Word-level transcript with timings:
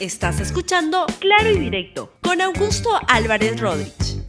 Estás 0.00 0.38
escuchando 0.38 1.06
Claro 1.18 1.50
y 1.50 1.58
Directo 1.58 2.12
con 2.22 2.40
Augusto 2.40 2.88
Álvarez 3.08 3.60
Rodríguez. 3.60 4.22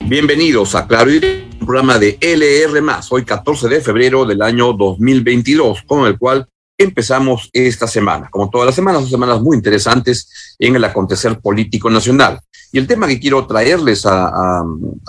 Bienvenidos 0.00 0.74
a 0.74 0.86
Claro 0.86 1.10
y 1.10 1.14
Directo, 1.20 1.58
un 1.60 1.66
programa 1.66 1.98
de 1.98 2.16
LR, 2.18 2.80
hoy 3.10 3.22
14 3.22 3.68
de 3.68 3.82
febrero 3.82 4.24
del 4.24 4.40
año 4.40 4.72
2022, 4.72 5.82
con 5.82 6.06
el 6.06 6.16
cual 6.16 6.48
empezamos 6.82 7.50
esta 7.52 7.86
semana. 7.86 8.28
Como 8.30 8.50
todas 8.50 8.66
las 8.66 8.74
semanas, 8.74 9.02
son 9.02 9.10
semanas 9.10 9.40
muy 9.40 9.56
interesantes 9.56 10.54
en 10.58 10.76
el 10.76 10.84
acontecer 10.84 11.40
político 11.40 11.90
nacional. 11.90 12.40
Y 12.74 12.78
el 12.78 12.86
tema 12.86 13.06
que 13.06 13.20
quiero 13.20 13.46
traerles 13.46 14.06
a, 14.06 14.64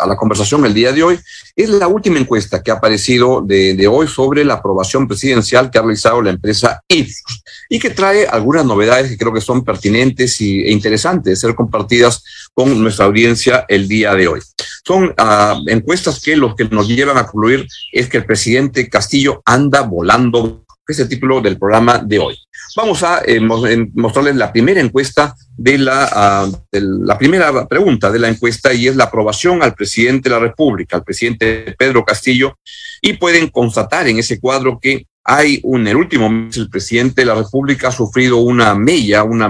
la 0.06 0.16
conversación 0.18 0.66
el 0.66 0.74
día 0.74 0.92
de 0.92 1.02
hoy 1.02 1.20
es 1.56 1.70
la 1.70 1.88
última 1.88 2.20
encuesta 2.20 2.62
que 2.62 2.72
ha 2.72 2.76
aparecido 2.76 3.42
de, 3.42 3.88
hoy 3.88 4.06
sobre 4.08 4.44
la 4.44 4.56
aprobación 4.56 5.08
presidencial 5.08 5.72
que 5.72 5.78
ha 5.78 5.82
realizado 5.82 6.22
la 6.22 6.32
empresa 6.32 6.82
Ipsos 6.90 7.42
y 7.70 7.80
que 7.80 7.90
trae 7.90 8.28
algunas 8.28 8.66
novedades 8.66 9.10
que 9.10 9.18
creo 9.18 9.34
que 9.34 9.40
son 9.40 9.64
pertinentes 9.64 10.42
e 10.42 10.72
interesantes 10.72 11.24
de 11.24 11.36
ser 11.38 11.56
compartidas 11.56 12.22
con 12.54 12.82
nuestra 12.84 13.06
audiencia 13.06 13.66
el 13.70 13.88
día 13.88 14.14
de 14.14 14.28
hoy. 14.28 14.42
Son 14.86 15.14
ah, 15.18 15.58
encuestas 15.68 16.20
que 16.20 16.36
los 16.36 16.56
que 16.56 16.66
nos 16.66 16.90
llevan 16.90 17.18
a 17.18 17.26
concluir 17.26 17.66
es 17.94 18.10
que 18.10 18.18
el 18.18 18.26
presidente 18.26 18.90
Castillo 18.90 19.42
anda 19.46 19.82
volando 19.82 20.66
es 20.92 21.00
el 21.00 21.08
título 21.08 21.40
del 21.42 21.58
programa 21.58 22.00
de 22.00 22.20
hoy. 22.20 22.38
Vamos 22.76 23.04
a 23.04 23.22
eh, 23.26 23.40
mostrarles 23.40 24.36
la 24.36 24.52
primera 24.52 24.82
encuesta 24.82 25.36
de 25.56 25.78
la, 25.78 26.10
ah, 26.12 26.50
la 26.72 27.18
primera 27.18 27.68
pregunta 27.68 28.12
de 28.12 28.20
la 28.20 28.28
encuesta 28.28 28.74
y 28.74 28.88
es 28.88 28.96
la 28.96 29.06
aprobación 29.06 29.64
al 29.64 29.76
presidente 29.76 30.30
de 30.30 30.36
la 30.36 30.42
República, 30.42 30.98
al 30.98 31.04
presidente 31.04 31.76
Pedro 31.78 32.04
Castillo, 32.04 32.58
y 33.02 33.14
pueden 33.14 33.48
constatar 33.50 34.08
en 34.08 34.20
ese 34.20 34.40
cuadro 34.40 34.80
que 34.80 35.08
hay 35.24 35.60
un, 35.64 35.88
el 35.88 35.96
último 35.96 36.30
mes 36.30 36.58
el 36.58 36.70
presidente 36.70 37.22
de 37.22 37.28
la 37.28 37.36
República 37.36 37.88
ha 37.88 37.92
sufrido 37.92 38.38
una 38.38 38.76
mella, 38.76 39.24
una 39.24 39.50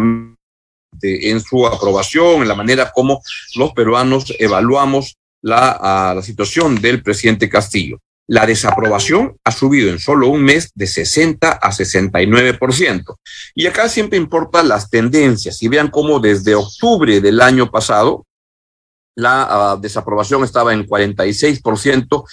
en 1.01 1.39
su 1.41 1.65
aprobación, 1.65 2.43
en 2.43 2.47
la 2.47 2.55
manera 2.55 2.91
como 2.93 3.21
los 3.55 3.73
peruanos 3.73 4.31
evaluamos 4.37 5.17
la, 5.41 5.77
ah, 5.81 6.13
la 6.15 6.21
situación 6.21 6.79
del 6.79 7.01
presidente 7.01 7.49
Castillo. 7.49 7.99
La 8.27 8.45
desaprobación 8.45 9.37
ha 9.43 9.51
subido 9.51 9.89
en 9.89 9.99
solo 9.99 10.29
un 10.29 10.43
mes 10.43 10.71
de 10.75 10.87
60 10.87 11.51
a 11.51 11.71
69%. 11.71 13.15
Y 13.53 13.67
acá 13.67 13.89
siempre 13.89 14.17
importan 14.17 14.69
las 14.69 14.89
tendencias. 14.89 15.61
Y 15.61 15.67
vean 15.67 15.89
cómo 15.89 16.19
desde 16.19 16.55
octubre 16.55 17.19
del 17.19 17.41
año 17.41 17.69
pasado 17.69 18.25
la 19.15 19.47
ah, 19.49 19.77
desaprobación 19.79 20.43
estaba 20.43 20.73
en 20.73 20.87
46% 20.87 22.23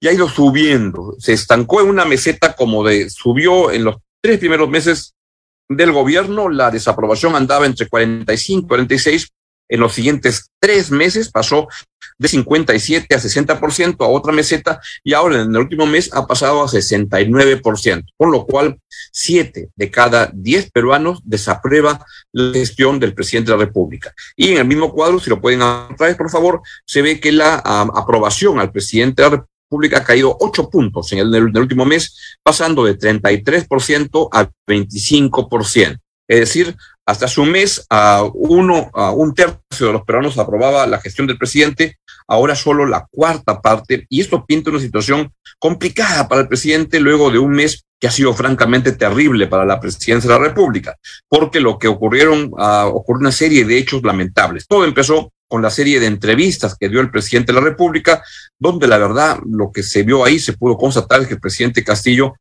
y 0.00 0.08
ha 0.08 0.12
ido 0.12 0.28
subiendo. 0.28 1.16
Se 1.18 1.32
estancó 1.32 1.80
en 1.80 1.88
una 1.88 2.04
meseta 2.04 2.54
como 2.54 2.84
de 2.84 3.10
subió 3.10 3.70
en 3.70 3.84
los 3.84 3.96
tres 4.22 4.38
primeros 4.38 4.68
meses 4.68 5.14
del 5.68 5.92
gobierno, 5.92 6.48
la 6.48 6.70
desaprobación 6.70 7.34
andaba 7.36 7.66
entre 7.66 7.88
45 7.88 8.64
y 8.64 8.68
46 8.68 9.28
en 9.68 9.80
los 9.80 9.94
siguientes 9.94 10.50
tres 10.60 10.90
meses 10.90 11.30
pasó 11.30 11.68
de 12.18 12.28
57 12.28 13.14
a 13.14 13.18
60% 13.18 14.04
a 14.04 14.08
otra 14.08 14.32
meseta 14.32 14.80
y 15.02 15.12
ahora 15.12 15.42
en 15.42 15.50
el 15.50 15.56
último 15.56 15.86
mes 15.86 16.10
ha 16.12 16.26
pasado 16.26 16.62
a 16.62 16.66
69%, 16.66 18.04
por 18.16 18.30
lo 18.30 18.46
cual 18.46 18.78
siete 19.12 19.70
de 19.76 19.90
cada 19.90 20.30
diez 20.32 20.70
peruanos 20.70 21.20
desaprueba 21.24 22.04
la 22.32 22.52
gestión 22.52 22.98
del 23.00 23.14
presidente 23.14 23.50
de 23.50 23.58
la 23.58 23.64
República. 23.64 24.12
Y 24.36 24.52
en 24.52 24.58
el 24.58 24.64
mismo 24.64 24.92
cuadro, 24.92 25.20
si 25.20 25.30
lo 25.30 25.40
pueden 25.40 25.60
traer, 25.96 26.16
por 26.16 26.30
favor, 26.30 26.62
se 26.84 27.02
ve 27.02 27.20
que 27.20 27.32
la 27.32 27.56
aprobación 27.56 28.58
al 28.58 28.72
presidente 28.72 29.22
de 29.22 29.30
la 29.30 29.36
República 29.36 29.98
ha 29.98 30.04
caído 30.04 30.36
ocho 30.40 30.68
puntos 30.70 31.12
en 31.12 31.18
el, 31.18 31.34
en 31.34 31.56
último 31.56 31.84
mes, 31.84 32.38
pasando 32.42 32.84
de 32.84 32.98
33% 32.98 34.28
a 34.32 34.50
25%. 34.68 35.98
Es 36.26 36.40
decir, 36.40 36.74
hasta 37.06 37.26
hace 37.26 37.40
un 37.40 37.50
mes, 37.50 37.84
a 37.90 38.22
uno, 38.32 38.90
a 38.94 39.10
un 39.10 39.34
tercio 39.34 39.86
de 39.86 39.92
los 39.92 40.02
peruanos 40.02 40.38
aprobaba 40.38 40.86
la 40.86 41.00
gestión 41.00 41.26
del 41.26 41.38
presidente, 41.38 41.98
ahora 42.26 42.54
solo 42.54 42.86
la 42.86 43.06
cuarta 43.10 43.60
parte, 43.60 44.06
y 44.08 44.20
esto 44.20 44.44
pinta 44.46 44.70
una 44.70 44.80
situación 44.80 45.32
complicada 45.58 46.28
para 46.28 46.42
el 46.42 46.48
presidente 46.48 47.00
luego 47.00 47.30
de 47.30 47.38
un 47.38 47.52
mes 47.52 47.84
que 48.00 48.08
ha 48.08 48.10
sido 48.10 48.34
francamente 48.34 48.92
terrible 48.92 49.46
para 49.46 49.64
la 49.64 49.80
presidencia 49.80 50.28
de 50.28 50.38
la 50.38 50.44
República, 50.44 50.96
porque 51.28 51.60
lo 51.60 51.78
que 51.78 51.88
ocurrieron, 51.88 52.50
uh, 52.52 52.88
ocurrió 52.88 53.20
una 53.20 53.32
serie 53.32 53.64
de 53.64 53.78
hechos 53.78 54.02
lamentables. 54.02 54.66
Todo 54.66 54.84
empezó 54.84 55.32
con 55.48 55.62
la 55.62 55.70
serie 55.70 56.00
de 56.00 56.06
entrevistas 56.06 56.76
que 56.78 56.88
dio 56.88 57.00
el 57.00 57.10
presidente 57.10 57.52
de 57.52 57.60
la 57.60 57.64
República, 57.64 58.22
donde 58.58 58.86
la 58.88 58.98
verdad 58.98 59.38
lo 59.46 59.70
que 59.72 59.82
se 59.82 60.02
vio 60.02 60.24
ahí 60.24 60.38
se 60.38 60.54
pudo 60.54 60.76
constatar 60.76 61.20
es 61.20 61.28
que 61.28 61.34
el 61.34 61.40
presidente 61.40 61.84
Castillo 61.84 62.34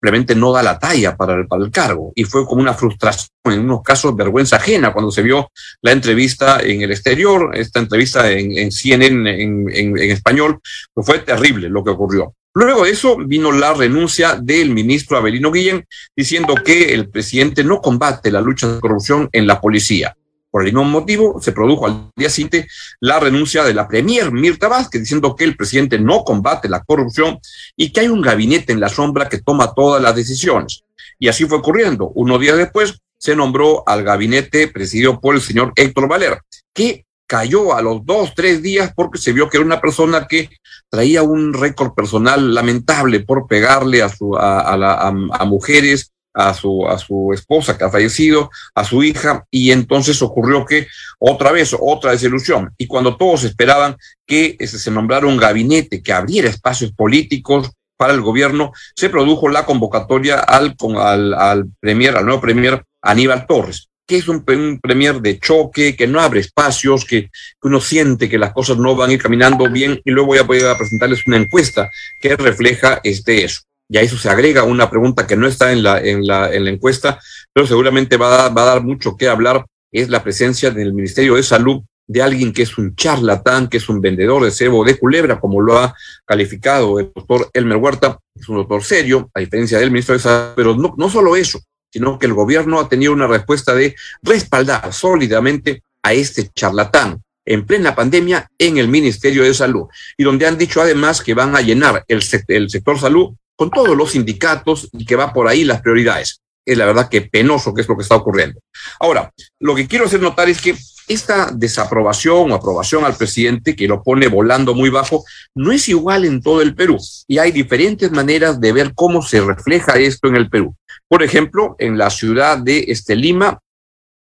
simplemente 0.00 0.34
no 0.34 0.52
da 0.52 0.62
la 0.62 0.78
talla 0.78 1.14
para 1.14 1.34
el, 1.34 1.70
cargo. 1.70 2.12
Y 2.14 2.24
fue 2.24 2.46
como 2.46 2.62
una 2.62 2.72
frustración, 2.72 3.28
en 3.44 3.60
unos 3.60 3.82
casos 3.82 4.16
vergüenza 4.16 4.56
ajena, 4.56 4.94
cuando 4.94 5.10
se 5.10 5.22
vio 5.22 5.50
la 5.82 5.92
entrevista 5.92 6.60
en 6.62 6.80
el 6.80 6.90
exterior, 6.90 7.50
esta 7.54 7.80
entrevista 7.80 8.30
en, 8.30 8.72
CNN 8.72 9.42
en, 9.42 9.98
español, 9.98 10.60
pues 10.94 11.06
fue 11.06 11.18
terrible 11.18 11.68
lo 11.68 11.84
que 11.84 11.90
ocurrió. 11.90 12.34
Luego 12.54 12.84
de 12.84 12.90
eso 12.90 13.16
vino 13.18 13.52
la 13.52 13.74
renuncia 13.74 14.36
del 14.40 14.70
ministro 14.70 15.18
Abelino 15.18 15.52
Guillén 15.52 15.84
diciendo 16.16 16.54
que 16.64 16.94
el 16.94 17.10
presidente 17.10 17.62
no 17.62 17.80
combate 17.80 18.30
la 18.30 18.40
lucha 18.40 18.72
de 18.72 18.80
corrupción 18.80 19.28
en 19.32 19.46
la 19.46 19.60
policía. 19.60 20.16
Por 20.50 20.62
el 20.62 20.72
mismo 20.72 20.84
motivo, 20.84 21.40
se 21.40 21.52
produjo 21.52 21.86
al 21.86 22.10
día 22.16 22.28
siguiente 22.28 22.66
la 22.98 23.20
renuncia 23.20 23.62
de 23.62 23.72
la 23.72 23.86
Premier 23.86 24.32
Mirta 24.32 24.68
Vázquez, 24.68 25.02
diciendo 25.02 25.36
que 25.36 25.44
el 25.44 25.56
presidente 25.56 25.98
no 25.98 26.24
combate 26.24 26.68
la 26.68 26.82
corrupción 26.82 27.38
y 27.76 27.92
que 27.92 28.00
hay 28.00 28.08
un 28.08 28.20
gabinete 28.20 28.72
en 28.72 28.80
la 28.80 28.88
sombra 28.88 29.28
que 29.28 29.38
toma 29.38 29.72
todas 29.74 30.02
las 30.02 30.14
decisiones. 30.14 30.82
Y 31.18 31.28
así 31.28 31.44
fue 31.44 31.58
ocurriendo. 31.58 32.08
Unos 32.14 32.40
días 32.40 32.56
después 32.56 32.98
se 33.16 33.36
nombró 33.36 33.84
al 33.86 34.02
gabinete 34.02 34.66
presidido 34.68 35.20
por 35.20 35.34
el 35.34 35.40
señor 35.40 35.72
Héctor 35.76 36.08
Valer, 36.08 36.40
que 36.72 37.04
cayó 37.26 37.74
a 37.76 37.82
los 37.82 38.04
dos, 38.04 38.34
tres 38.34 38.60
días 38.60 38.92
porque 38.96 39.18
se 39.18 39.32
vio 39.32 39.48
que 39.48 39.58
era 39.58 39.66
una 39.66 39.80
persona 39.80 40.26
que 40.26 40.50
traía 40.88 41.22
un 41.22 41.52
récord 41.52 41.92
personal 41.94 42.52
lamentable 42.52 43.20
por 43.20 43.46
pegarle 43.46 44.02
a, 44.02 44.08
su, 44.08 44.36
a, 44.36 44.62
a, 44.62 45.08
a 45.08 45.44
mujeres, 45.44 46.10
a 46.34 46.54
su, 46.54 46.86
a 46.86 46.98
su 46.98 47.32
esposa 47.32 47.76
que 47.76 47.84
ha 47.84 47.90
fallecido, 47.90 48.50
a 48.74 48.84
su 48.84 49.02
hija, 49.02 49.44
y 49.50 49.72
entonces 49.72 50.22
ocurrió 50.22 50.64
que 50.64 50.86
otra 51.18 51.52
vez, 51.52 51.74
otra 51.78 52.12
desilusión. 52.12 52.72
Y 52.78 52.86
cuando 52.86 53.16
todos 53.16 53.44
esperaban 53.44 53.96
que 54.26 54.56
se 54.66 54.90
nombrara 54.90 55.26
un 55.26 55.36
gabinete 55.36 56.02
que 56.02 56.12
abriera 56.12 56.48
espacios 56.48 56.92
políticos 56.92 57.70
para 57.96 58.14
el 58.14 58.20
gobierno, 58.20 58.72
se 58.96 59.10
produjo 59.10 59.48
la 59.48 59.66
convocatoria 59.66 60.38
al, 60.38 60.74
al, 60.98 61.34
al 61.34 61.64
premier, 61.80 62.16
al 62.16 62.24
nuevo 62.24 62.40
premier 62.40 62.84
Aníbal 63.02 63.46
Torres 63.46 63.90
que 64.10 64.16
es 64.16 64.26
un, 64.26 64.42
premier 64.42 65.20
de 65.20 65.38
choque, 65.38 65.94
que 65.94 66.08
no 66.08 66.20
abre 66.20 66.40
espacios, 66.40 67.04
que, 67.04 67.30
uno 67.62 67.80
siente 67.80 68.28
que 68.28 68.38
las 68.38 68.52
cosas 68.52 68.76
no 68.76 68.96
van 68.96 69.10
a 69.10 69.12
ir 69.12 69.22
caminando 69.22 69.70
bien, 69.70 70.02
y 70.04 70.10
luego 70.10 70.26
voy 70.26 70.38
a 70.38 70.44
poder 70.44 70.76
presentarles 70.76 71.24
una 71.28 71.36
encuesta 71.36 71.88
que 72.20 72.34
refleja 72.34 73.00
este 73.04 73.44
eso 73.44 73.60
y 73.90 73.98
a 73.98 74.02
eso 74.02 74.16
se 74.16 74.30
agrega 74.30 74.62
una 74.62 74.88
pregunta 74.88 75.26
que 75.26 75.36
no 75.36 75.48
está 75.48 75.72
en 75.72 75.82
la, 75.82 76.00
en 76.00 76.24
la, 76.24 76.54
en 76.54 76.64
la 76.64 76.70
encuesta, 76.70 77.18
pero 77.52 77.66
seguramente 77.66 78.16
va 78.16 78.46
a, 78.46 78.48
va 78.48 78.62
a 78.62 78.66
dar 78.66 78.84
mucho 78.84 79.16
que 79.16 79.28
hablar, 79.28 79.66
es 79.92 80.08
la 80.08 80.22
presencia 80.22 80.70
del 80.70 80.94
Ministerio 80.94 81.34
de 81.34 81.42
Salud 81.42 81.82
de 82.06 82.22
alguien 82.22 82.52
que 82.52 82.62
es 82.62 82.78
un 82.78 82.94
charlatán, 82.94 83.68
que 83.68 83.78
es 83.78 83.88
un 83.88 84.00
vendedor 84.00 84.44
de 84.44 84.52
cebo 84.52 84.84
de 84.84 84.96
culebra, 84.96 85.40
como 85.40 85.60
lo 85.60 85.78
ha 85.78 85.94
calificado 86.24 87.00
el 87.00 87.10
doctor 87.14 87.50
Elmer 87.52 87.78
Huerta, 87.78 88.18
es 88.34 88.48
un 88.48 88.58
doctor 88.58 88.82
serio, 88.84 89.28
a 89.34 89.40
diferencia 89.40 89.78
del 89.78 89.90
ministro 89.90 90.14
de 90.14 90.20
Salud, 90.20 90.52
pero 90.54 90.76
no, 90.76 90.94
no 90.96 91.10
solo 91.10 91.34
eso, 91.34 91.60
sino 91.92 92.16
que 92.16 92.26
el 92.26 92.34
gobierno 92.34 92.78
ha 92.78 92.88
tenido 92.88 93.12
una 93.12 93.26
respuesta 93.26 93.74
de 93.74 93.96
respaldar 94.22 94.92
sólidamente 94.92 95.82
a 96.02 96.12
este 96.12 96.48
charlatán 96.54 97.20
en 97.44 97.66
plena 97.66 97.96
pandemia 97.96 98.46
en 98.56 98.78
el 98.78 98.86
Ministerio 98.86 99.42
de 99.42 99.54
Salud, 99.54 99.86
y 100.16 100.22
donde 100.22 100.46
han 100.46 100.58
dicho 100.58 100.80
además 100.80 101.20
que 101.20 101.34
van 101.34 101.56
a 101.56 101.60
llenar 101.60 102.04
el, 102.06 102.22
el 102.48 102.70
sector 102.70 102.98
salud 102.98 103.34
con 103.60 103.68
todos 103.68 103.94
los 103.94 104.12
sindicatos 104.12 104.88
y 104.90 105.04
que 105.04 105.16
va 105.16 105.34
por 105.34 105.46
ahí 105.46 105.64
las 105.64 105.82
prioridades. 105.82 106.40
Es 106.64 106.78
la 106.78 106.86
verdad 106.86 107.10
que 107.10 107.20
penoso 107.20 107.74
que 107.74 107.82
es 107.82 107.88
lo 107.88 107.94
que 107.94 108.04
está 108.04 108.16
ocurriendo. 108.16 108.58
Ahora, 108.98 109.30
lo 109.58 109.74
que 109.74 109.86
quiero 109.86 110.06
hacer 110.06 110.22
notar 110.22 110.48
es 110.48 110.62
que 110.62 110.74
esta 111.06 111.50
desaprobación 111.52 112.50
o 112.50 112.54
aprobación 112.54 113.04
al 113.04 113.16
presidente, 113.16 113.76
que 113.76 113.86
lo 113.86 114.02
pone 114.02 114.28
volando 114.28 114.72
muy 114.72 114.88
bajo, 114.88 115.24
no 115.54 115.72
es 115.72 115.90
igual 115.90 116.24
en 116.24 116.40
todo 116.40 116.62
el 116.62 116.74
Perú. 116.74 116.96
Y 117.28 117.36
hay 117.36 117.52
diferentes 117.52 118.10
maneras 118.10 118.62
de 118.62 118.72
ver 118.72 118.94
cómo 118.94 119.20
se 119.20 119.42
refleja 119.42 119.98
esto 119.98 120.28
en 120.28 120.36
el 120.36 120.48
Perú. 120.48 120.74
Por 121.06 121.22
ejemplo, 121.22 121.76
en 121.78 121.98
la 121.98 122.08
ciudad 122.08 122.56
de 122.56 122.86
este, 122.88 123.14
Lima, 123.14 123.60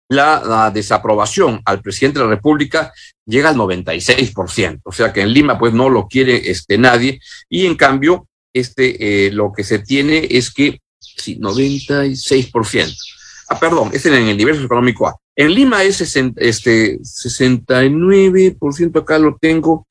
la, 0.09 0.43
la, 0.45 0.69
desaprobación 0.69 1.61
al 1.63 1.81
presidente 1.81 2.19
de 2.19 2.25
la 2.25 2.31
República 2.31 2.91
llega 3.25 3.47
al 3.47 3.55
96%. 3.55 4.81
O 4.83 4.91
sea 4.91 5.13
que 5.13 5.21
en 5.21 5.31
Lima 5.31 5.57
pues 5.57 5.71
no 5.71 5.87
lo 5.87 6.09
quiere 6.09 6.51
este, 6.51 6.77
nadie. 6.77 7.21
Y 7.47 7.65
en 7.65 7.75
cambio, 7.75 8.27
este, 8.53 9.27
eh, 9.27 9.31
lo 9.31 9.51
que 9.51 9.63
se 9.63 9.79
tiene 9.79 10.27
es 10.29 10.53
que, 10.53 10.79
sí, 10.99 11.39
96%. 11.39 12.95
Ah, 13.49 13.59
perdón, 13.59 13.89
es 13.93 14.05
en 14.05 14.13
el 14.13 14.37
nivel 14.37 14.63
económico 14.63 15.07
A. 15.07 15.17
En 15.35 15.51
Lima 15.53 15.83
es 15.83 15.99
este, 16.01 16.99
69%, 16.99 19.01
acá 19.01 19.19
lo 19.19 19.35
tengo. 19.37 19.85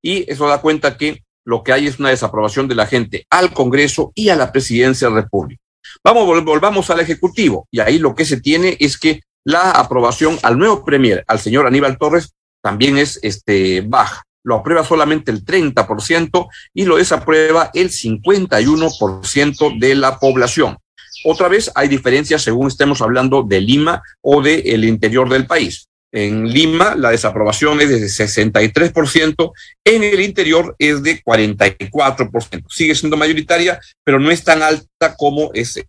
Y 0.02 0.30
eso 0.32 0.48
da 0.48 0.62
cuenta 0.62 0.98
que 0.98 1.24
lo 1.46 1.64
que 1.64 1.74
hay 1.74 1.88
es 1.88 2.00
una 2.00 2.10
desaprobación 2.10 2.68
de 2.68 2.76
la 2.76 2.86
gente 2.86 3.26
al 3.30 3.54
Congreso 3.54 4.12
y 4.16 4.30
a 4.30 4.36
la 4.36 4.52
Presidencia 4.52 5.08
de 5.08 5.16
la 5.16 5.22
República. 5.22 5.62
Vamos, 6.04 6.44
volvamos 6.44 6.90
al 6.90 7.00
Ejecutivo 7.00 7.68
y 7.72 7.80
ahí 7.80 8.00
lo 8.00 8.16
que 8.16 8.26
se 8.26 8.42
tiene 8.42 8.78
es 8.80 8.98
que 8.98 9.22
la 9.46 9.72
aprobación 9.72 10.40
al 10.42 10.58
nuevo 10.58 10.84
Premier, 10.86 11.24
al 11.28 11.40
señor 11.40 11.68
Aníbal 11.68 11.98
Torres, 11.98 12.34
también 12.62 12.98
es 12.98 13.20
este, 13.22 13.82
baja. 13.82 14.24
Lo 14.46 14.56
aprueba 14.56 14.84
solamente 14.84 15.32
el 15.32 15.46
30% 15.46 16.48
y 16.74 16.86
lo 16.86 16.98
desaprueba 16.98 17.72
el 17.74 17.90
51% 17.90 19.80
de 19.80 19.96
la 19.96 20.20
población. 20.20 20.78
Otra 21.26 21.48
vez 21.48 21.72
hay 21.76 21.88
diferencias 21.88 22.42
según 22.42 22.68
estemos 22.68 23.02
hablando 23.02 23.44
de 23.44 23.62
Lima 23.62 24.02
o 24.22 24.42
del 24.42 24.62
el 24.66 24.84
interior 24.86 25.30
del 25.30 25.46
país. 25.46 25.88
En 26.16 26.48
Lima 26.48 26.96
la 26.96 27.10
desaprobación 27.10 27.82
es 27.82 27.90
de 27.90 27.98
63%, 27.98 29.52
en 29.84 30.04
el 30.04 30.22
interior 30.22 30.76
es 30.78 31.02
de 31.02 31.24
44%. 31.24 32.66
Sigue 32.70 32.94
siendo 32.94 33.18
mayoritaria, 33.18 33.80
pero 34.04 34.20
no 34.20 34.30
es 34.30 34.44
tan 34.44 34.62
alta 34.62 35.16
como 35.18 35.52
es 35.56 35.84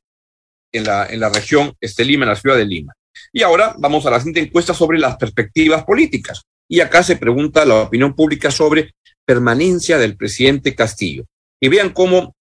en 0.72 0.84
la, 0.84 1.06
en 1.06 1.20
la 1.20 1.28
región 1.28 1.74
este 1.78 2.06
Lima, 2.06 2.24
en 2.24 2.30
la 2.30 2.36
ciudad 2.36 2.56
de 2.56 2.64
Lima. 2.64 2.94
Y 3.34 3.42
ahora 3.42 3.74
vamos 3.78 4.06
a 4.06 4.10
la 4.10 4.18
siguiente 4.18 4.40
encuesta 4.40 4.72
sobre 4.72 4.98
las 4.98 5.18
perspectivas 5.18 5.84
políticas. 5.84 6.42
Y 6.70 6.80
acá 6.80 7.02
se 7.02 7.16
pregunta 7.16 7.66
la 7.66 7.82
opinión 7.82 8.14
pública 8.14 8.50
sobre 8.50 8.94
permanencia 9.26 9.98
del 9.98 10.16
presidente 10.16 10.74
Castillo. 10.74 11.26
Y 11.60 11.68
vean 11.68 11.90
cómo 11.90 12.34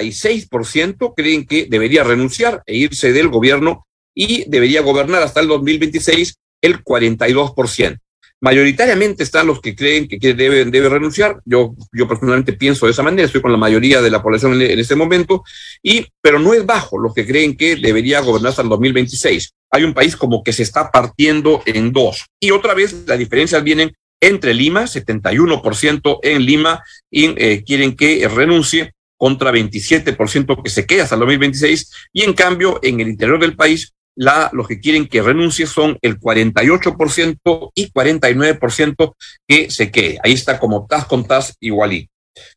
hay 0.00 0.08
6% 0.08 1.14
creen 1.16 1.46
que 1.46 1.66
debería 1.66 2.02
renunciar 2.02 2.62
e 2.66 2.76
irse 2.76 3.12
del 3.12 3.28
gobierno 3.28 3.86
y 4.16 4.48
debería 4.50 4.80
gobernar 4.80 5.22
hasta 5.22 5.40
el 5.40 5.46
2026 5.46 6.34
el 6.60 6.82
42%. 6.82 7.98
Mayoritariamente 8.40 9.24
están 9.24 9.48
los 9.48 9.60
que 9.60 9.74
creen 9.74 10.06
que 10.06 10.18
debe, 10.32 10.64
debe 10.64 10.88
renunciar. 10.88 11.40
Yo, 11.44 11.74
yo 11.92 12.06
personalmente 12.06 12.52
pienso 12.52 12.86
de 12.86 12.92
esa 12.92 13.02
manera, 13.02 13.26
estoy 13.26 13.40
con 13.40 13.50
la 13.50 13.58
mayoría 13.58 14.00
de 14.00 14.10
la 14.10 14.22
población 14.22 14.54
en, 14.54 14.70
en 14.70 14.78
este 14.78 14.94
momento, 14.94 15.42
y, 15.82 16.06
pero 16.20 16.38
no 16.38 16.54
es 16.54 16.64
bajo 16.64 16.98
los 16.98 17.14
que 17.14 17.26
creen 17.26 17.56
que 17.56 17.74
debería 17.74 18.20
gobernar 18.20 18.50
hasta 18.50 18.62
el 18.62 18.68
2026. 18.68 19.54
Hay 19.72 19.82
un 19.82 19.92
país 19.92 20.16
como 20.16 20.44
que 20.44 20.52
se 20.52 20.62
está 20.62 20.90
partiendo 20.90 21.62
en 21.66 21.92
dos. 21.92 22.26
Y 22.38 22.52
otra 22.52 22.74
vez 22.74 22.94
las 23.06 23.18
diferencias 23.18 23.62
vienen 23.64 23.92
entre 24.20 24.54
Lima, 24.54 24.84
71% 24.84 26.18
en 26.22 26.44
Lima, 26.44 26.82
y 27.10 27.34
eh, 27.36 27.64
quieren 27.64 27.96
que 27.96 28.28
renuncie 28.28 28.92
contra 29.16 29.50
27% 29.50 30.62
que 30.62 30.70
se 30.70 30.86
queda 30.86 31.02
hasta 31.02 31.16
el 31.16 31.20
2026, 31.20 31.92
y 32.12 32.22
en 32.22 32.34
cambio 32.34 32.78
en 32.82 33.00
el 33.00 33.08
interior 33.08 33.40
del 33.40 33.56
país 33.56 33.92
la, 34.18 34.50
los 34.52 34.66
que 34.66 34.80
quieren 34.80 35.06
que 35.06 35.22
renuncie 35.22 35.64
son 35.66 35.96
el 36.02 36.18
48% 36.18 37.70
y 37.72 37.92
49% 37.92 39.14
que 39.46 39.70
se 39.70 39.92
quede. 39.92 40.18
Ahí 40.24 40.32
está 40.32 40.58
como 40.58 40.86
tas 40.86 41.04
con 41.06 41.24
tas 41.24 41.56
igualito. 41.60 42.10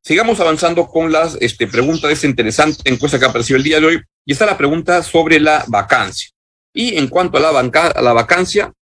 Sigamos 0.03 0.39
avanzando 0.39 0.87
con 0.87 1.11
las 1.11 1.37
este, 1.39 1.67
preguntas 1.67 2.07
de 2.07 2.13
esta 2.13 2.25
interesante 2.25 2.81
encuesta 2.85 3.19
que 3.19 3.25
apareció 3.25 3.55
el 3.55 3.63
día 3.63 3.79
de 3.79 3.85
hoy. 3.85 4.01
Y 4.25 4.31
está 4.31 4.47
la 4.47 4.57
pregunta 4.57 5.03
sobre 5.03 5.39
la 5.39 5.63
vacancia. 5.67 6.29
Y 6.73 6.97
en 6.97 7.07
cuanto 7.07 7.37
a 7.37 7.41
la, 7.41 7.51
banca, 7.51 7.87
a 7.87 8.01
la 8.01 8.13
vacancia, 8.13 8.73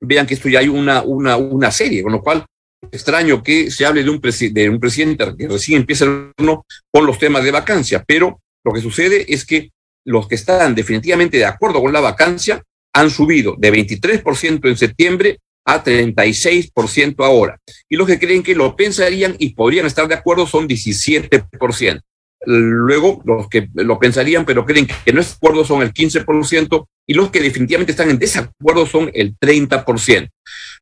vean 0.00 0.26
que 0.26 0.34
esto 0.34 0.48
ya 0.48 0.60
hay 0.60 0.68
una, 0.68 1.02
una, 1.02 1.36
una 1.36 1.72
serie, 1.72 2.04
con 2.04 2.12
lo 2.12 2.22
cual 2.22 2.44
extraño 2.92 3.42
que 3.42 3.70
se 3.72 3.84
hable 3.84 4.04
de 4.04 4.10
un, 4.10 4.20
de 4.20 4.68
un 4.68 4.78
presidente 4.78 5.34
que 5.36 5.48
recién 5.48 5.80
empieza 5.80 6.04
el 6.04 6.32
gobierno 6.36 6.64
con 6.92 7.04
los 7.04 7.18
temas 7.18 7.42
de 7.42 7.50
vacancia, 7.50 8.04
pero 8.06 8.40
lo 8.64 8.72
que 8.72 8.80
sucede 8.80 9.24
es 9.28 9.44
que 9.44 9.70
los 10.06 10.28
que 10.28 10.36
están 10.36 10.74
definitivamente 10.74 11.36
de 11.36 11.44
acuerdo 11.44 11.82
con 11.82 11.92
la 11.92 12.00
vacancia 12.00 12.62
han 12.94 13.10
subido 13.10 13.56
de 13.58 13.72
23% 13.72 14.68
en 14.68 14.76
septiembre 14.76 15.38
a 15.66 15.82
36% 15.82 17.24
ahora. 17.24 17.58
Y 17.88 17.96
los 17.96 18.06
que 18.06 18.18
creen 18.18 18.42
que 18.42 18.54
lo 18.54 18.76
pensarían 18.76 19.34
y 19.38 19.50
podrían 19.50 19.84
estar 19.84 20.08
de 20.08 20.14
acuerdo 20.14 20.46
son 20.46 20.68
17%. 20.68 22.00
Luego, 22.46 23.20
los 23.24 23.48
que 23.48 23.68
lo 23.74 23.98
pensarían 23.98 24.44
pero 24.44 24.64
creen 24.64 24.86
que 25.04 25.12
no 25.12 25.20
es 25.20 25.34
acuerdo 25.34 25.64
son 25.64 25.82
el 25.82 25.92
15% 25.92 26.86
y 27.06 27.14
los 27.14 27.30
que 27.30 27.40
definitivamente 27.40 27.92
están 27.92 28.10
en 28.10 28.18
desacuerdo 28.18 28.86
son 28.86 29.10
el 29.12 29.36
30%. 29.36 30.28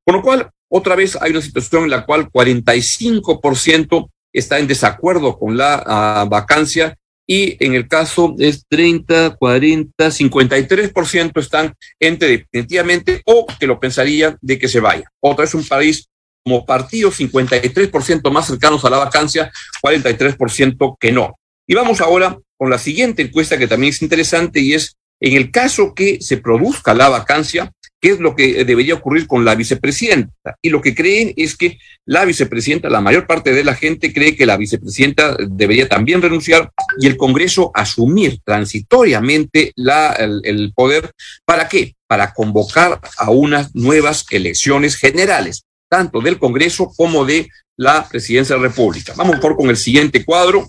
Con 0.04 0.16
lo 0.16 0.22
cual, 0.22 0.50
otra 0.70 0.94
vez 0.94 1.16
hay 1.20 1.30
una 1.30 1.40
situación 1.40 1.84
en 1.84 1.90
la 1.90 2.04
cual 2.04 2.28
45% 2.30 4.10
está 4.32 4.58
en 4.58 4.66
desacuerdo 4.66 5.38
con 5.38 5.56
la 5.56 6.24
uh, 6.26 6.28
vacancia 6.28 6.96
y 7.26 7.56
en 7.64 7.74
el 7.74 7.88
caso 7.88 8.34
es 8.38 8.64
30, 8.68 9.36
40, 9.36 10.06
53% 10.06 11.40
están 11.40 11.74
entre 11.98 12.28
definitivamente 12.28 13.22
o 13.24 13.46
que 13.58 13.66
lo 13.66 13.80
pensaría 13.80 14.36
de 14.40 14.58
que 14.58 14.68
se 14.68 14.80
vaya. 14.80 15.10
Otra 15.20 15.44
es 15.44 15.54
un 15.54 15.66
país 15.66 16.08
como 16.44 16.66
partido, 16.66 17.10
53% 17.10 18.30
más 18.30 18.46
cercanos 18.46 18.84
a 18.84 18.90
la 18.90 18.98
vacancia, 18.98 19.50
43% 19.82 20.96
que 21.00 21.12
no. 21.12 21.38
Y 21.66 21.74
vamos 21.74 22.00
ahora 22.00 22.38
con 22.58 22.68
la 22.68 22.78
siguiente 22.78 23.22
encuesta 23.22 23.56
que 23.56 23.66
también 23.66 23.92
es 23.92 24.02
interesante 24.02 24.60
y 24.60 24.74
es 24.74 24.96
en 25.20 25.36
el 25.36 25.50
caso 25.50 25.94
que 25.94 26.20
se 26.20 26.36
produzca 26.36 26.92
la 26.92 27.08
vacancia, 27.08 27.72
qué 28.04 28.10
es 28.10 28.20
lo 28.20 28.36
que 28.36 28.66
debería 28.66 28.92
ocurrir 28.92 29.26
con 29.26 29.46
la 29.46 29.54
vicepresidenta. 29.54 30.58
Y 30.60 30.68
lo 30.68 30.82
que 30.82 30.94
creen 30.94 31.32
es 31.38 31.56
que 31.56 31.78
la 32.04 32.26
vicepresidenta, 32.26 32.90
la 32.90 33.00
mayor 33.00 33.26
parte 33.26 33.54
de 33.54 33.64
la 33.64 33.74
gente 33.74 34.12
cree 34.12 34.36
que 34.36 34.44
la 34.44 34.58
vicepresidenta 34.58 35.38
debería 35.48 35.88
también 35.88 36.20
renunciar 36.20 36.70
y 37.00 37.06
el 37.06 37.16
Congreso 37.16 37.70
asumir 37.72 38.40
transitoriamente 38.44 39.72
la, 39.74 40.12
el, 40.12 40.42
el 40.44 40.74
poder. 40.74 41.12
¿Para 41.46 41.66
qué? 41.66 41.94
Para 42.06 42.34
convocar 42.34 43.00
a 43.16 43.30
unas 43.30 43.74
nuevas 43.74 44.26
elecciones 44.30 44.96
generales, 44.96 45.64
tanto 45.88 46.20
del 46.20 46.38
Congreso 46.38 46.92
como 46.94 47.24
de 47.24 47.48
la 47.78 48.06
presidencia 48.06 48.54
de 48.54 48.60
la 48.60 48.68
República. 48.68 49.14
Vamos 49.16 49.40
por 49.40 49.56
con 49.56 49.70
el 49.70 49.78
siguiente 49.78 50.26
cuadro. 50.26 50.68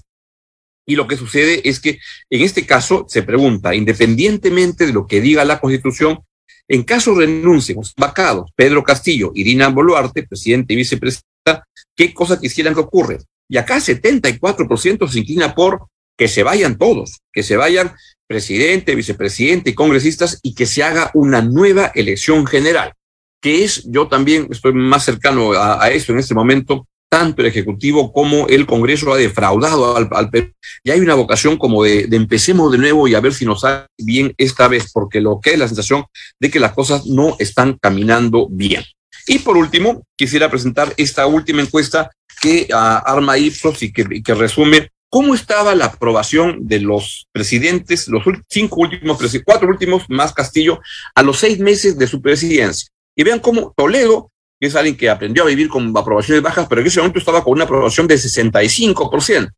Y 0.87 0.95
lo 0.95 1.05
que 1.05 1.17
sucede 1.17 1.67
es 1.67 1.81
que 1.81 1.99
en 2.29 2.41
este 2.43 2.65
caso 2.65 3.05
se 3.09 3.23
pregunta, 3.23 3.75
independientemente 3.75 4.85
de 4.85 4.93
lo 4.93 5.05
que 5.05 5.19
diga 5.19 5.43
la 5.43 5.59
Constitución, 5.59 6.19
en 6.67 6.83
caso 6.83 7.15
renuncien 7.15 7.79
vacados 7.97 8.51
Pedro 8.55 8.83
Castillo, 8.83 9.31
Irina 9.35 9.69
Boluarte, 9.69 10.23
presidente 10.23 10.73
y 10.73 10.77
vicepresidenta, 10.77 11.67
¿qué 11.95 12.13
cosa 12.13 12.39
quisieran 12.39 12.73
que 12.73 12.81
ocurra? 12.81 13.17
Y 13.47 13.57
acá 13.57 13.77
74% 13.77 15.07
se 15.07 15.19
inclina 15.19 15.53
por 15.53 15.87
que 16.17 16.27
se 16.27 16.43
vayan 16.43 16.77
todos, 16.77 17.19
que 17.31 17.43
se 17.43 17.57
vayan 17.57 17.93
presidente, 18.27 18.95
vicepresidente 18.95 19.71
y 19.71 19.75
congresistas 19.75 20.39
y 20.41 20.55
que 20.55 20.65
se 20.65 20.83
haga 20.83 21.11
una 21.13 21.41
nueva 21.41 21.91
elección 21.93 22.45
general. 22.45 22.93
que 23.41 23.63
es, 23.63 23.83
yo 23.85 24.07
también 24.07 24.47
estoy 24.49 24.73
más 24.73 25.05
cercano 25.05 25.51
a, 25.53 25.87
eso 25.91 26.11
en 26.11 26.17
este 26.17 26.33
momento, 26.33 26.87
tanto 27.15 27.41
el 27.41 27.47
Ejecutivo 27.47 28.11
como 28.11 28.45
el 28.49 28.65
Congreso 28.65 29.13
ha 29.13 29.17
defraudado 29.17 29.95
al, 29.95 30.29
Perú. 30.29 30.51
Y 30.83 30.91
hay 30.91 30.99
una 30.99 31.13
vocación 31.13 31.55
como 31.55 31.81
de, 31.81 32.09
empecemos 32.11 32.73
de 32.73 32.77
nuevo 32.77 33.07
y 33.07 33.15
a 33.15 33.21
ver 33.21 33.33
si 33.33 33.45
nos 33.45 33.61
sale 33.61 33.85
bien 33.97 34.33
esta 34.37 34.67
vez, 34.67 34.91
porque 34.91 35.21
lo 35.21 35.39
que 35.39 35.53
es 35.53 35.59
la 35.59 35.69
sensación 35.69 36.03
de 36.41 36.51
que 36.51 36.59
las 36.59 36.73
cosas 36.73 37.05
no 37.05 37.37
están 37.39 37.77
caminando 37.81 38.49
bien. 38.51 38.83
Y 39.27 39.39
por 39.39 39.55
último, 39.55 40.03
quisiera 40.17 40.49
presentar 40.49 40.93
esta 40.97 41.25
última 41.25 41.61
encuesta 41.61 42.11
que 42.41 42.67
uh, 42.69 42.75
arma 42.75 43.37
Ipsos 43.37 43.81
y 43.81 43.93
que, 43.93 44.21
que, 44.21 44.33
resume 44.33 44.89
cómo 45.09 45.35
estaba 45.35 45.73
la 45.73 45.85
aprobación 45.85 46.67
de 46.67 46.81
los 46.81 47.27
presidentes, 47.31 48.09
los 48.09 48.23
cinco 48.49 48.81
últimos, 48.81 49.17
cuatro 49.45 49.69
últimos 49.69 50.03
más 50.09 50.33
Castillo, 50.33 50.81
a 51.15 51.23
los 51.23 51.39
seis 51.39 51.59
meses 51.59 51.97
de 51.97 52.07
su 52.07 52.21
presidencia. 52.21 52.89
Y 53.15 53.23
vean 53.23 53.39
cómo 53.39 53.73
Toledo, 53.77 54.31
que 54.65 54.69
es 54.69 54.75
alguien 54.75 54.97
que 54.97 55.09
aprendió 55.09 55.43
a 55.43 55.47
vivir 55.47 55.69
con 55.69 55.95
aprobaciones 55.95 56.41
bajas, 56.41 56.65
pero 56.67 56.81
en 56.81 56.87
ese 56.87 56.99
momento 56.99 57.19
estaba 57.19 57.43
con 57.43 57.53
una 57.53 57.65
aprobación 57.65 58.07
de 58.07 58.15
65%. 58.15 59.51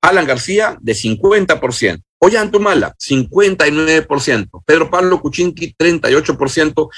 Alan 0.00 0.24
García, 0.24 0.76
de 0.80 0.92
50%. 0.92 2.00
Ollantumala, 2.20 2.94
59%. 2.94 4.62
Pedro 4.64 4.88
Pablo 4.88 5.20
Kuczynski, 5.20 5.74
38%. 5.76 6.88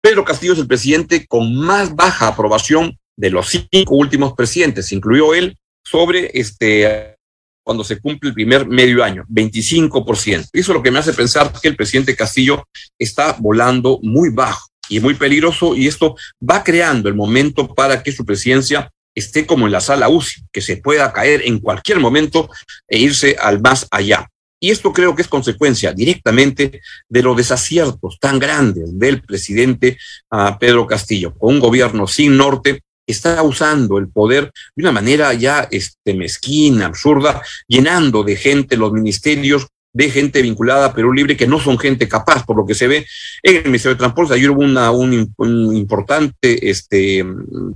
Pedro 0.00 0.24
Castillo 0.24 0.54
es 0.54 0.58
el 0.60 0.66
presidente 0.66 1.26
con 1.26 1.54
más 1.54 1.94
baja 1.94 2.28
aprobación 2.28 2.96
de 3.16 3.30
los 3.30 3.48
cinco 3.70 3.96
últimos 3.96 4.32
presidentes, 4.32 4.92
incluyó 4.92 5.34
él, 5.34 5.58
sobre 5.84 6.30
este 6.32 7.16
cuando 7.62 7.84
se 7.84 8.00
cumple 8.00 8.30
el 8.30 8.34
primer 8.34 8.66
medio 8.66 9.04
año, 9.04 9.26
25%. 9.28 10.40
Eso 10.40 10.48
es 10.52 10.68
lo 10.68 10.82
que 10.82 10.90
me 10.90 11.00
hace 11.00 11.12
pensar 11.12 11.52
que 11.60 11.68
el 11.68 11.76
presidente 11.76 12.16
Castillo 12.16 12.66
está 12.98 13.36
volando 13.38 13.98
muy 14.02 14.30
bajo 14.30 14.68
y 14.88 15.00
muy 15.00 15.14
peligroso 15.14 15.76
y 15.76 15.86
esto 15.86 16.16
va 16.40 16.64
creando 16.64 17.08
el 17.08 17.14
momento 17.14 17.74
para 17.74 18.02
que 18.02 18.12
su 18.12 18.24
presidencia 18.24 18.90
esté 19.14 19.46
como 19.46 19.66
en 19.66 19.72
la 19.72 19.80
sala 19.80 20.08
UCI, 20.08 20.44
que 20.52 20.60
se 20.60 20.76
pueda 20.76 21.12
caer 21.12 21.42
en 21.44 21.58
cualquier 21.58 22.00
momento 22.00 22.48
e 22.86 22.98
irse 22.98 23.36
al 23.38 23.60
más 23.60 23.86
allá. 23.90 24.28
Y 24.60 24.70
esto 24.70 24.92
creo 24.92 25.14
que 25.14 25.22
es 25.22 25.28
consecuencia 25.28 25.92
directamente 25.92 26.80
de 27.08 27.22
los 27.22 27.36
desaciertos 27.36 28.18
tan 28.20 28.38
grandes 28.38 28.98
del 28.98 29.22
presidente 29.22 29.98
uh, 30.32 30.58
Pedro 30.58 30.86
Castillo, 30.86 31.34
con 31.36 31.54
un 31.54 31.60
gobierno 31.60 32.06
sin 32.06 32.36
norte, 32.36 32.82
está 33.06 33.42
usando 33.42 33.98
el 33.98 34.08
poder 34.08 34.52
de 34.76 34.82
una 34.82 34.92
manera 34.92 35.32
ya 35.32 35.66
este, 35.70 36.12
mezquina, 36.14 36.86
absurda, 36.86 37.40
llenando 37.66 38.22
de 38.22 38.36
gente 38.36 38.76
los 38.76 38.92
ministerios 38.92 39.66
de 39.92 40.10
gente 40.10 40.42
vinculada 40.42 40.86
a 40.86 40.94
Perú 40.94 41.12
Libre 41.12 41.36
que 41.36 41.46
no 41.46 41.58
son 41.58 41.78
gente 41.78 42.08
capaz, 42.08 42.44
por 42.44 42.56
lo 42.56 42.66
que 42.66 42.74
se 42.74 42.88
ve 42.88 43.06
en 43.42 43.56
el 43.56 43.64
Ministerio 43.64 43.94
de 43.94 43.98
Transporte. 43.98 44.34
Ayer 44.34 44.50
hubo 44.50 44.62
una 44.62 44.90
un, 44.90 45.32
importante 45.74 46.68
este, 46.68 47.24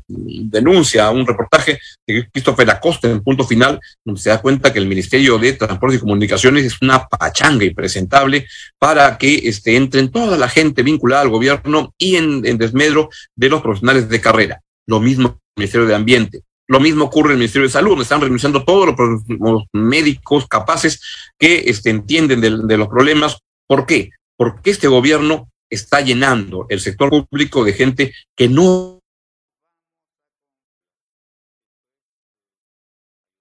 denuncia, 0.09 1.11
un 1.11 1.27
reportaje 1.27 1.79
de 2.07 2.29
Christopher 2.31 2.71
Acosta 2.71 3.11
en 3.11 3.23
punto 3.23 3.45
final, 3.45 3.81
donde 4.05 4.21
se 4.21 4.31
da 4.31 4.41
cuenta 4.41 4.73
que 4.73 4.79
el 4.79 4.87
Ministerio 4.87 5.39
de 5.39 5.55
Transporte 5.55 5.97
y 5.97 6.01
Comunicaciones 6.01 6.65
es 6.65 6.81
una 6.81 7.07
pachanga 7.07 7.65
impresentable 7.65 8.47
para 8.79 9.19
que 9.19 9.35
este, 9.45 9.77
entren 9.77 10.11
toda 10.11 10.37
la 10.37 10.49
gente 10.49 10.83
vinculada 10.83 11.23
al 11.23 11.31
gobierno 11.31 11.95
y 11.99 12.17
en, 12.17 12.45
en 12.45 12.59
desmedro 12.59 13.09
de 13.35 13.49
los 13.49 13.63
profesionales 13.63 14.09
de 14.09 14.21
carrera. 14.21 14.61
Lo 14.87 15.01
mismo 15.01 15.41
el 15.57 15.61
Ministerio 15.63 15.87
de 15.87 15.95
Ambiente. 15.95 16.43
Lo 16.73 16.81
mismo 16.81 17.05
ocurre 17.05 17.29
en 17.29 17.33
el 17.33 17.39
Ministerio 17.41 17.69
de 17.69 17.73
Salud, 17.73 18.01
están 18.01 18.23
renunciando 18.23 18.65
todos 18.65 18.97
los, 19.39 19.65
médicos 19.75 20.49
capaces 20.49 21.03
que 21.39 21.65
este, 21.67 21.91
entienden 21.91 22.41
de, 22.41 22.61
de 22.65 22.79
los 22.79 22.89
problemas. 22.89 23.41
¿Por 23.69 23.85
qué? 23.85 24.09
Porque 24.39 24.71
este 24.71 24.89
gobierno 24.89 25.51
está 25.69 26.01
llenando 26.01 26.65
el 26.71 26.81
sector 26.81 27.11
público 27.11 27.63
de 27.63 27.75
gente 27.75 28.15
que 28.35 28.49
no 28.49 29.01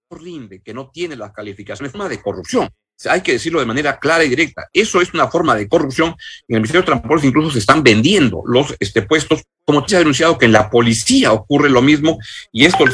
rinde, 0.10 0.62
que 0.62 0.74
no 0.74 0.90
tiene 0.90 1.16
las 1.16 1.32
calificaciones, 1.32 1.92
es 1.92 1.96
una 1.96 2.10
de 2.10 2.22
corrupción. 2.22 2.68
Hay 3.10 3.22
que 3.22 3.34
decirlo 3.34 3.60
de 3.60 3.66
manera 3.66 4.00
clara 4.00 4.24
y 4.24 4.30
directa. 4.30 4.70
Eso 4.74 5.02
es 5.02 5.14
una 5.14 5.28
forma 5.28 5.56
de 5.56 5.68
corrupción. 5.68 6.10
En 6.48 6.56
el 6.56 6.62
Ministerio 6.62 6.82
de 6.82 6.88
Transportes 6.88 7.26
incluso 7.26 7.52
se 7.52 7.60
están 7.60 7.84
vendiendo 7.84 8.44
los 8.46 8.76
este, 8.80 9.02
puestos, 9.02 9.44
como 9.66 9.88
se 9.88 9.96
ha 9.96 10.00
denunciado 10.00 10.38
que 10.38 10.46
en 10.46 10.54
la 10.54 10.70
policía 10.70 11.34
ocurre 11.34 11.70
lo 11.70 11.82
mismo, 11.82 12.20
y 12.52 12.66
esto 12.66 12.86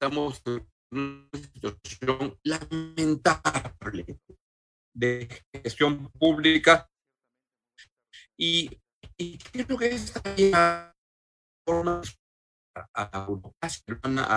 estamos 0.00 0.42
en 0.46 0.66
una 0.92 1.28
situación 1.32 2.38
lamentable 2.44 4.18
de 4.94 5.28
gestión 5.52 6.10
pública 6.12 6.88
y 8.38 8.70
y 9.20 9.38
creo 9.52 9.76
que 9.76 9.86
esta 9.86 10.94
forma 11.66 12.00
a, 12.94 13.26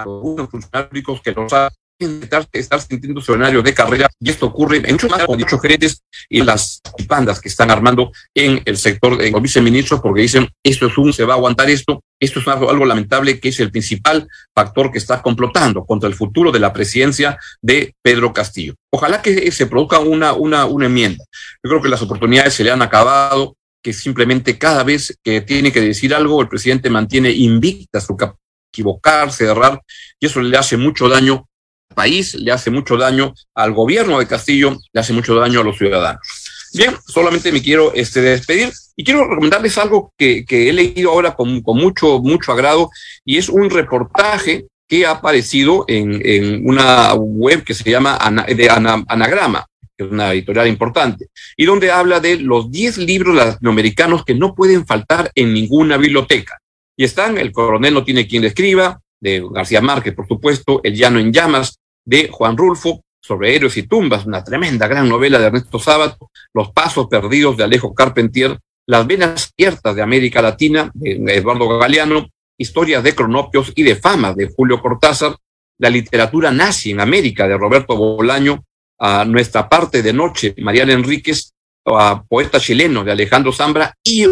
algunos 0.02 0.50
funcionarios 0.50 1.22
que 1.24 1.34
nos 1.34 1.54
estar, 2.00 2.46
estar 2.52 2.82
sintiendo 2.82 3.22
escenarios 3.22 3.64
de 3.64 3.74
carrera 3.74 4.10
y 4.20 4.30
esto 4.30 4.48
ocurre 4.48 4.78
en 4.78 4.92
muchos 4.92 5.10
más 5.10 5.26
con 5.26 5.38
dichos 5.38 5.62
gerentes 5.62 6.04
y 6.28 6.42
las 6.42 6.82
bandas 7.08 7.40
que 7.40 7.48
están 7.48 7.72
armando 7.72 8.12
en 8.34 8.62
el 8.66 8.76
sector 8.78 9.18
de 9.18 9.32
los 9.32 9.42
viceministros 9.42 10.02
porque 10.02 10.24
dicen 10.24 10.50
esto 10.64 10.88
es 10.88 10.98
un, 10.98 11.14
se 11.14 11.24
va 11.24 11.36
a 11.36 11.38
aguantar 11.38 11.70
esto, 11.70 12.04
esto 12.20 12.42
es 12.42 12.48
algo, 12.50 12.70
algo 12.70 12.86
lamentable 12.86 13.40
que 13.40 13.50
es 13.50 13.60
el 13.62 13.72
principal 13.72 14.28
factor 14.54 14.92
que 14.92 14.98
está 14.98 15.22
complotando 15.22 15.86
contra 15.86 16.10
el 16.10 16.16
futuro 16.16 16.52
de 16.52 16.60
la 16.60 16.74
presidencia 16.74 17.40
de 17.62 17.96
Pedro 18.02 18.34
Castillo. 18.34 18.74
Ojalá 18.92 19.22
que 19.22 19.50
se 19.52 19.68
produzca 19.68 20.00
una, 20.00 20.34
una, 20.34 20.66
una 20.66 20.88
enmienda. 20.88 21.24
Yo 21.64 21.70
creo 21.70 21.82
que 21.82 21.90
las 21.90 22.02
oportunidades 22.02 22.54
se 22.54 22.66
le 22.66 22.72
han 22.72 22.82
acabado, 22.82 23.56
que 23.84 23.94
simplemente 23.94 24.58
cada 24.58 24.84
vez 24.84 25.20
que 25.22 25.42
tiene 25.42 25.72
que 25.72 25.82
decir 25.82 26.16
algo, 26.16 26.42
el 26.42 26.48
presidente 26.48 26.90
mantiene 26.90 27.30
invicta 27.30 28.00
su 28.00 28.16
equivocarse, 28.72 29.46
errar, 29.46 29.82
y 30.20 30.26
eso 30.26 30.42
le 30.42 30.58
hace 30.58 30.78
mucho 30.78 31.10
daño 31.10 31.46
al 31.90 31.96
país, 31.96 32.34
le 32.36 32.52
hace 32.52 32.72
mucho 32.72 32.98
daño 32.98 33.34
al 33.54 33.74
gobierno 33.74 34.18
de 34.18 34.26
Castillo, 34.26 34.80
le 34.92 35.00
hace 35.00 35.14
mucho 35.14 35.36
daño 35.36 35.60
a 35.60 35.64
los 35.64 35.78
ciudadanos. 35.78 36.22
Bien, 36.74 36.96
solamente 37.06 37.52
me 37.52 37.62
quiero 37.62 37.94
este, 37.94 38.22
despedir 38.22 38.72
y 38.96 39.04
quiero 39.04 39.28
recomendarles 39.28 39.78
algo 39.78 40.12
que, 40.18 40.44
he 40.50 40.74
leído 40.74 41.12
ahora 41.12 41.36
con, 41.36 41.62
con, 41.62 41.78
mucho, 41.78 42.20
mucho 42.20 42.52
agrado 42.52 42.90
y 43.24 43.38
es 43.38 43.50
un 43.50 43.70
reportaje 43.70 44.66
que 44.88 45.06
ha 45.06 45.12
aparecido 45.12 45.86
en, 45.88 46.20
en 46.26 46.68
una 46.68 47.14
web 47.14 47.64
que 47.64 47.76
se 47.76 47.90
llama 47.90 48.18
Ana, 48.18 48.44
de 48.44 48.70
Ana, 48.70 49.04
Anagrama 49.08 49.68
una 50.12 50.34
editorial 50.34 50.68
importante, 50.68 51.28
y 51.58 51.66
donde 51.66 51.92
habla 51.92 52.20
de 52.20 52.38
los 52.38 52.72
10 52.72 53.00
libros 53.00 53.36
latinoamericanos 53.36 54.24
que 54.24 54.36
no 54.36 54.54
pueden 54.54 54.86
faltar 54.86 55.32
en 55.36 55.54
ninguna 55.54 55.98
biblioteca. 55.98 56.60
Y 56.96 57.04
están 57.04 57.38
El 57.38 57.52
coronel 57.52 57.94
no 57.94 58.04
tiene 58.04 58.28
quien 58.28 58.42
le 58.42 58.50
escriba, 58.50 59.00
de 59.20 59.44
García 59.52 59.82
Márquez, 59.82 60.14
por 60.14 60.28
supuesto, 60.28 60.82
El 60.84 60.96
llano 60.96 61.20
en 61.20 61.32
llamas, 61.32 61.80
de 62.06 62.28
Juan 62.30 62.58
Rulfo, 62.58 63.04
sobre 63.22 63.56
héroes 63.56 63.78
y 63.78 63.84
tumbas, 63.84 64.26
una 64.26 64.44
tremenda 64.44 64.88
gran 64.88 65.08
novela 65.08 65.40
de 65.40 65.46
Ernesto 65.46 65.80
Sábato, 65.80 66.30
Los 66.54 66.72
pasos 66.72 67.08
perdidos 67.08 67.56
de 67.56 67.64
Alejo 67.64 67.94
Carpentier, 67.94 68.60
Las 68.86 69.08
venas 69.08 69.54
abiertas 69.58 69.96
de 69.96 70.02
América 70.02 70.42
Latina, 70.42 70.92
de 70.94 71.36
Eduardo 71.36 71.78
Galeano, 71.80 72.28
Historias 72.58 73.02
de 73.02 73.16
cronopios 73.16 73.72
y 73.76 73.84
de 73.84 73.96
fama, 73.96 74.34
de 74.34 74.52
Julio 74.54 74.82
Cortázar, 74.82 75.38
La 75.80 75.90
literatura 75.90 76.52
nazi 76.52 76.92
en 76.92 77.00
América, 77.00 77.48
de 77.48 77.58
Roberto 77.58 77.96
Bolaño, 77.96 78.64
a 79.06 79.26
nuestra 79.26 79.68
parte 79.68 80.02
de 80.02 80.14
noche, 80.14 80.56
Mariana 80.60 80.94
Enríquez, 80.94 81.52
a 81.86 82.24
poeta 82.24 82.58
chileno 82.58 83.04
de 83.04 83.12
Alejandro 83.12 83.52
Zambra, 83.52 83.94
y 84.02 84.26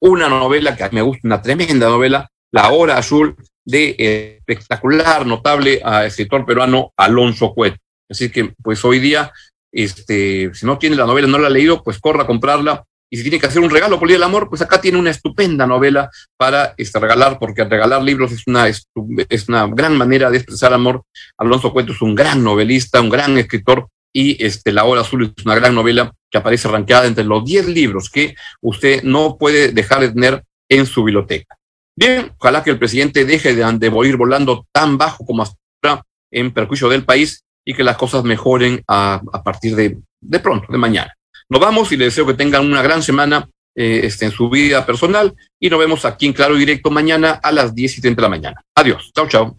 una 0.00 0.28
novela 0.28 0.76
que 0.76 0.88
me 0.90 1.00
gusta, 1.00 1.20
una 1.22 1.40
tremenda 1.40 1.88
novela, 1.88 2.28
La 2.50 2.70
Hora 2.70 2.98
Azul, 2.98 3.36
de 3.64 3.94
eh, 3.96 4.38
espectacular, 4.38 5.24
notable 5.24 5.80
a 5.84 6.06
escritor 6.06 6.44
peruano 6.44 6.92
Alonso 6.96 7.54
Cuet. 7.54 7.76
Así 8.10 8.28
que, 8.28 8.52
pues 8.64 8.84
hoy 8.84 8.98
día, 8.98 9.32
este, 9.72 10.52
si 10.54 10.66
no 10.66 10.76
tiene 10.76 10.96
la 10.96 11.06
novela, 11.06 11.28
no 11.28 11.38
la 11.38 11.46
ha 11.46 11.50
leído, 11.50 11.84
pues 11.84 12.00
corra 12.00 12.24
a 12.24 12.26
comprarla. 12.26 12.82
Y 13.08 13.18
si 13.18 13.22
tiene 13.22 13.38
que 13.38 13.46
hacer 13.46 13.62
un 13.62 13.70
regalo 13.70 14.00
por 14.00 14.10
el 14.10 14.22
amor, 14.24 14.48
pues 14.48 14.60
acá 14.60 14.80
tiene 14.80 14.98
una 14.98 15.10
estupenda 15.10 15.68
novela 15.68 16.10
para 16.36 16.74
este, 16.76 16.98
regalar, 16.98 17.38
porque 17.38 17.62
regalar 17.62 18.02
libros 18.02 18.32
es 18.32 18.42
una, 18.48 18.66
es 18.66 19.48
una 19.48 19.68
gran 19.68 19.96
manera 19.96 20.30
de 20.30 20.38
expresar 20.38 20.72
amor. 20.72 21.04
Alonso 21.38 21.72
Cueto 21.72 21.92
es 21.92 22.02
un 22.02 22.16
gran 22.16 22.42
novelista, 22.42 23.00
un 23.00 23.10
gran 23.10 23.38
escritor, 23.38 23.86
y 24.16 24.42
este, 24.42 24.72
La 24.72 24.84
Hora 24.84 25.02
Azul 25.02 25.34
es 25.36 25.44
una 25.44 25.54
gran 25.54 25.74
novela 25.74 26.10
que 26.30 26.38
aparece 26.38 26.68
arranqueada 26.68 27.06
entre 27.06 27.22
los 27.22 27.44
10 27.44 27.68
libros 27.68 28.08
que 28.08 28.34
usted 28.62 29.02
no 29.02 29.36
puede 29.36 29.72
dejar 29.72 30.00
de 30.00 30.08
tener 30.08 30.42
en 30.70 30.86
su 30.86 31.04
biblioteca. 31.04 31.54
Bien, 31.94 32.32
ojalá 32.38 32.64
que 32.64 32.70
el 32.70 32.78
presidente 32.78 33.26
deje 33.26 33.54
de, 33.54 33.70
de 33.78 33.88
volando 33.90 34.66
tan 34.72 34.96
bajo 34.96 35.26
como 35.26 35.42
hasta 35.42 35.56
ahora 35.82 36.02
en 36.30 36.50
perjuicio 36.50 36.88
del 36.88 37.04
país 37.04 37.44
y 37.62 37.74
que 37.74 37.84
las 37.84 37.98
cosas 37.98 38.24
mejoren 38.24 38.82
a, 38.88 39.20
partir 39.44 39.76
de, 39.76 39.98
de 40.22 40.40
pronto, 40.40 40.72
de 40.72 40.78
mañana. 40.78 41.12
Nos 41.50 41.60
vamos 41.60 41.92
y 41.92 41.98
les 41.98 42.08
deseo 42.08 42.26
que 42.26 42.32
tengan 42.32 42.64
una 42.64 42.80
gran 42.80 43.02
semana 43.02 43.46
eh, 43.74 44.00
este, 44.04 44.24
en 44.24 44.30
su 44.30 44.48
vida 44.48 44.86
personal 44.86 45.34
y 45.60 45.68
nos 45.68 45.78
vemos 45.78 46.06
aquí 46.06 46.24
en 46.24 46.32
Claro 46.32 46.54
Directo 46.54 46.90
mañana 46.90 47.32
a 47.32 47.52
las 47.52 47.74
10 47.74 47.98
y 47.98 48.00
30 48.00 48.16
de 48.18 48.22
la 48.22 48.30
mañana. 48.30 48.62
Adiós. 48.74 49.10
Chao, 49.14 49.28
chao. 49.28 49.58